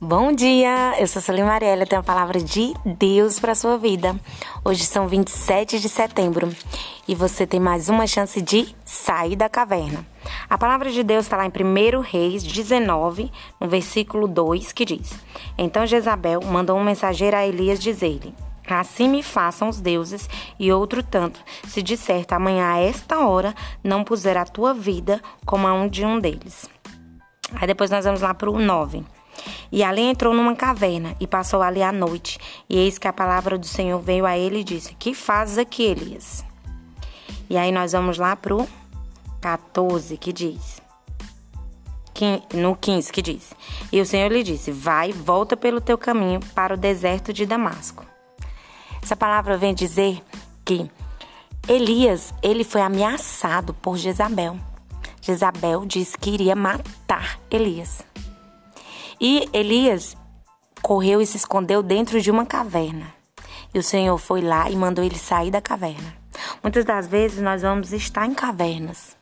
Bom 0.00 0.32
dia, 0.32 0.94
eu 1.00 1.08
sou 1.08 1.20
Solim 1.20 1.42
Mariela, 1.42 1.84
tenho 1.84 2.00
a 2.00 2.04
palavra 2.04 2.40
de 2.40 2.72
Deus 2.86 3.40
para 3.40 3.52
sua 3.52 3.76
vida. 3.76 4.14
Hoje 4.64 4.84
são 4.84 5.08
27 5.08 5.80
de 5.80 5.88
setembro 5.88 6.54
e 7.08 7.16
você 7.16 7.44
tem 7.44 7.58
mais 7.58 7.88
uma 7.88 8.06
chance 8.06 8.40
de 8.40 8.76
sair 8.84 9.34
da 9.34 9.48
caverna. 9.48 10.06
A 10.48 10.56
palavra 10.56 10.92
de 10.92 11.02
Deus 11.02 11.24
está 11.24 11.36
lá 11.36 11.46
em 11.46 11.50
1 11.50 12.00
Reis 12.00 12.44
19, 12.44 13.28
no 13.60 13.66
versículo 13.66 14.28
2, 14.28 14.70
que 14.70 14.84
diz: 14.84 15.18
Então 15.58 15.84
Jezabel 15.84 16.42
mandou 16.42 16.78
um 16.78 16.84
mensageiro 16.84 17.36
a 17.36 17.44
Elias 17.44 17.80
dizer-lhe: 17.80 18.32
Assim 18.68 19.08
me 19.08 19.20
façam 19.20 19.68
os 19.68 19.80
deuses 19.80 20.30
e 20.60 20.70
outro 20.70 21.02
tanto, 21.02 21.42
se 21.66 21.82
disser 21.82 22.24
amanhã 22.30 22.70
a 22.70 22.78
esta 22.78 23.26
hora 23.26 23.52
não 23.82 24.04
puser 24.04 24.36
a 24.36 24.44
tua 24.44 24.72
vida 24.72 25.20
como 25.44 25.66
a 25.66 25.72
um 25.72 25.88
de 25.88 26.06
um 26.06 26.20
deles. 26.20 26.70
Aí 27.52 27.66
depois 27.66 27.90
nós 27.90 28.04
vamos 28.04 28.20
lá 28.20 28.32
para 28.32 28.48
o 28.48 28.60
9. 28.60 29.17
E 29.70 29.82
ali 29.82 30.02
entrou 30.02 30.34
numa 30.34 30.54
caverna 30.54 31.14
e 31.20 31.26
passou 31.26 31.62
ali 31.62 31.82
a 31.82 31.92
noite. 31.92 32.38
E 32.68 32.78
eis 32.78 32.98
que 32.98 33.08
a 33.08 33.12
palavra 33.12 33.58
do 33.58 33.66
Senhor 33.66 34.00
veio 34.00 34.26
a 34.26 34.36
ele 34.36 34.60
e 34.60 34.64
disse: 34.64 34.94
Que 34.94 35.14
fazes 35.14 35.58
aqui, 35.58 35.82
Elias? 35.82 36.44
E 37.50 37.56
aí 37.56 37.72
nós 37.72 37.92
vamos 37.92 38.18
lá 38.18 38.36
pro 38.36 38.68
14 39.40 40.16
que 40.16 40.32
diz. 40.32 40.80
No 42.52 42.74
15 42.74 43.12
que 43.12 43.22
diz: 43.22 43.54
E 43.92 44.00
o 44.00 44.06
Senhor 44.06 44.30
lhe 44.30 44.42
disse: 44.42 44.72
Vai, 44.72 45.12
volta 45.12 45.56
pelo 45.56 45.80
teu 45.80 45.96
caminho 45.96 46.40
para 46.54 46.74
o 46.74 46.76
deserto 46.76 47.32
de 47.32 47.46
Damasco. 47.46 48.04
Essa 49.00 49.16
palavra 49.16 49.56
vem 49.56 49.72
dizer 49.72 50.20
que 50.64 50.90
Elias, 51.68 52.32
ele 52.42 52.64
foi 52.64 52.80
ameaçado 52.80 53.72
por 53.74 53.96
Jezabel. 53.96 54.58
Jezabel 55.20 55.84
disse 55.84 56.16
que 56.16 56.30
iria 56.30 56.56
matar 56.56 57.38
Elias. 57.50 58.07
E 59.20 59.48
Elias 59.52 60.16
correu 60.80 61.20
e 61.20 61.26
se 61.26 61.36
escondeu 61.36 61.82
dentro 61.82 62.20
de 62.20 62.30
uma 62.30 62.46
caverna. 62.46 63.06
E 63.74 63.78
o 63.78 63.82
Senhor 63.82 64.16
foi 64.16 64.40
lá 64.40 64.70
e 64.70 64.76
mandou 64.76 65.04
ele 65.04 65.18
sair 65.18 65.50
da 65.50 65.60
caverna. 65.60 66.14
Muitas 66.62 66.84
das 66.84 67.06
vezes 67.06 67.42
nós 67.42 67.62
vamos 67.62 67.92
estar 67.92 68.26
em 68.26 68.34
cavernas. 68.34 69.16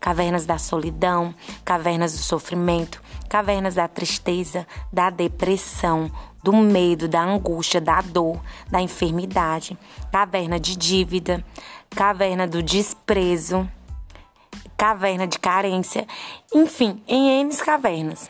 Cavernas 0.00 0.44
da 0.44 0.58
solidão, 0.58 1.34
cavernas 1.64 2.12
do 2.12 2.18
sofrimento, 2.18 3.00
cavernas 3.28 3.76
da 3.76 3.88
tristeza, 3.88 4.66
da 4.92 5.10
depressão, 5.10 6.10
do 6.42 6.52
medo, 6.52 7.08
da 7.08 7.22
angústia, 7.22 7.80
da 7.80 8.00
dor, 8.00 8.40
da 8.68 8.80
enfermidade, 8.80 9.78
caverna 10.12 10.60
de 10.60 10.76
dívida, 10.76 11.44
caverna 11.90 12.46
do 12.46 12.62
desprezo, 12.62 13.68
caverna 14.76 15.26
de 15.26 15.38
carência, 15.38 16.06
enfim, 16.54 17.02
em 17.08 17.40
N 17.40 17.56
cavernas. 17.56 18.28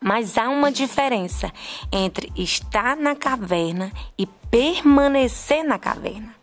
Mas 0.00 0.36
há 0.38 0.48
uma 0.48 0.70
diferença 0.70 1.52
entre 1.90 2.32
estar 2.36 2.96
na 2.96 3.14
caverna 3.14 3.92
e 4.18 4.26
permanecer 4.26 5.64
na 5.64 5.78
caverna. 5.78 6.34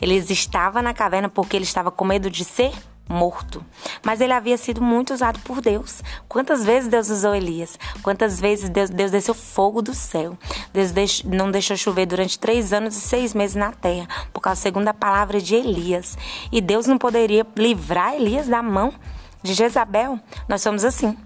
Eles 0.00 0.30
estavam 0.30 0.82
na 0.82 0.94
caverna 0.94 1.28
porque 1.28 1.56
ele 1.56 1.64
estava 1.64 1.90
com 1.90 2.04
medo 2.04 2.30
de 2.30 2.44
ser 2.44 2.72
morto. 3.08 3.64
Mas 4.04 4.20
ele 4.20 4.32
havia 4.32 4.56
sido 4.56 4.80
muito 4.80 5.12
usado 5.12 5.38
por 5.40 5.60
Deus. 5.60 6.02
Quantas 6.28 6.64
vezes 6.64 6.88
Deus 6.88 7.10
usou 7.10 7.34
Elias? 7.34 7.78
Quantas 8.02 8.40
vezes 8.40 8.68
Deus, 8.68 8.90
Deus 8.90 9.10
desceu 9.10 9.34
fogo 9.34 9.82
do 9.82 9.94
céu? 9.94 10.36
Deus 10.72 10.90
deix, 10.90 11.22
não 11.24 11.50
deixou 11.50 11.76
chover 11.76 12.06
durante 12.06 12.38
três 12.38 12.72
anos 12.72 12.96
e 12.96 13.00
seis 13.00 13.34
meses 13.34 13.56
na 13.56 13.72
terra, 13.72 14.08
por 14.32 14.40
causa 14.40 14.60
da 14.60 14.62
segunda 14.62 14.94
palavra 14.94 15.40
de 15.40 15.54
Elias. 15.54 16.16
E 16.50 16.60
Deus 16.60 16.86
não 16.86 16.98
poderia 16.98 17.46
livrar 17.56 18.14
Elias 18.14 18.48
da 18.48 18.62
mão 18.62 18.94
de 19.42 19.54
Jezabel? 19.54 20.18
Nós 20.48 20.62
somos 20.62 20.84
assim. 20.84 21.16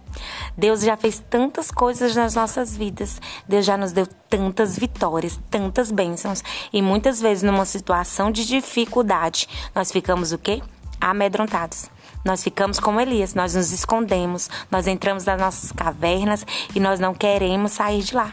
Deus 0.57 0.81
já 0.81 0.97
fez 0.97 1.23
tantas 1.31 1.71
coisas 1.71 2.15
nas 2.17 2.35
nossas 2.35 2.77
vidas. 2.77 3.21
Deus 3.47 3.65
já 3.65 3.77
nos 3.77 3.93
deu 3.93 4.07
tantas 4.29 4.79
vitórias, 4.79 5.39
tantas 5.51 5.91
bênçãos. 5.91 6.43
E 6.73 6.81
muitas 6.81 7.21
vezes, 7.21 7.43
numa 7.43 7.65
situação 7.65 8.31
de 8.31 8.47
dificuldade, 8.47 9.49
nós 9.75 9.93
ficamos 9.93 10.33
o 10.33 10.39
quê? 10.39 10.63
Amedrontados. 11.01 11.91
Nós 12.25 12.43
ficamos 12.43 12.81
como 12.81 13.01
Elias, 13.01 13.35
nós 13.35 13.55
nos 13.55 13.71
escondemos, 13.71 14.51
nós 14.71 14.87
entramos 14.87 15.25
nas 15.25 15.39
nossas 15.39 15.71
cavernas 15.71 16.45
e 16.75 16.81
nós 16.81 16.99
não 16.99 17.15
queremos 17.15 17.73
sair 17.73 18.03
de 18.03 18.15
lá. 18.15 18.33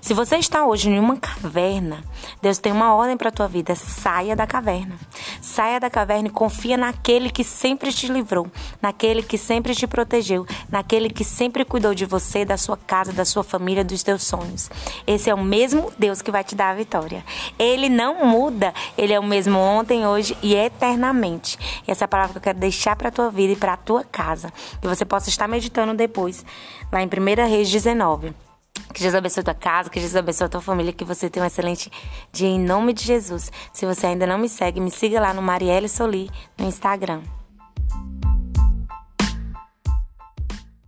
Se 0.00 0.14
você 0.14 0.36
está 0.36 0.66
hoje 0.66 0.90
em 0.90 0.98
uma 0.98 1.16
caverna, 1.16 2.02
Deus 2.40 2.58
tem 2.58 2.72
uma 2.72 2.94
ordem 2.94 3.16
para 3.16 3.28
a 3.28 3.32
tua 3.32 3.48
vida: 3.48 3.74
saia 3.74 4.34
da 4.36 4.46
caverna. 4.46 4.96
Saia 5.40 5.80
da 5.80 5.90
caverna 5.90 6.28
e 6.28 6.32
confia 6.32 6.76
naquele 6.76 7.30
que 7.30 7.44
sempre 7.44 7.92
te 7.92 8.08
livrou, 8.08 8.46
naquele 8.82 9.22
que 9.22 9.38
sempre 9.38 9.74
te 9.74 9.86
protegeu, 9.86 10.44
naquele 10.68 11.08
que 11.08 11.24
sempre 11.24 11.64
cuidou 11.64 11.94
de 11.94 12.04
você, 12.04 12.44
da 12.44 12.56
sua 12.56 12.76
casa, 12.76 13.12
da 13.12 13.24
sua 13.24 13.44
família, 13.44 13.84
dos 13.84 14.02
teus 14.02 14.24
sonhos. 14.24 14.68
Esse 15.06 15.30
é 15.30 15.34
o 15.34 15.42
mesmo 15.42 15.92
Deus 15.96 16.20
que 16.20 16.32
vai 16.32 16.42
te 16.42 16.56
dar 16.56 16.70
a 16.70 16.74
vitória. 16.74 17.24
Ele 17.58 17.88
não 17.88 18.26
muda, 18.26 18.74
ele 18.98 19.12
é 19.12 19.20
o 19.20 19.24
mesmo 19.24 19.58
ontem, 19.58 20.06
hoje 20.06 20.36
e 20.42 20.54
eternamente. 20.54 21.58
E 21.86 21.90
essa 21.90 22.04
é 22.04 22.06
a 22.06 22.08
palavra 22.08 22.32
que 22.32 22.38
eu 22.38 22.42
quero 22.42 22.58
deixar 22.58 22.96
para 22.96 23.08
a 23.08 23.12
tua 23.12 23.30
vida 23.30 23.52
e 23.52 23.56
para 23.56 23.74
a 23.74 23.76
tua 23.76 24.02
casa, 24.02 24.52
que 24.80 24.88
você 24.88 25.04
possa 25.04 25.28
estar 25.28 25.46
meditando 25.46 25.94
depois, 25.94 26.44
lá 26.90 27.02
em 27.02 27.06
1 27.06 27.48
Reis 27.48 27.70
19. 27.70 28.34
Que 28.92 29.00
Jesus 29.00 29.14
abençoe 29.14 29.40
a 29.40 29.44
tua 29.44 29.54
casa, 29.54 29.90
que 29.90 30.00
Jesus 30.00 30.16
abençoe 30.16 30.46
a 30.46 30.48
tua 30.48 30.60
família, 30.60 30.92
que 30.92 31.04
você 31.04 31.30
tenha 31.30 31.44
um 31.44 31.46
excelente 31.46 31.90
dia 32.32 32.48
em 32.48 32.58
nome 32.58 32.92
de 32.92 33.04
Jesus. 33.04 33.50
Se 33.72 33.86
você 33.86 34.06
ainda 34.06 34.26
não 34.26 34.38
me 34.38 34.48
segue, 34.48 34.80
me 34.80 34.90
siga 34.90 35.20
lá 35.20 35.32
no 35.32 35.40
Marielle 35.40 35.88
Soli 35.88 36.30
no 36.58 36.66
Instagram. 36.66 37.22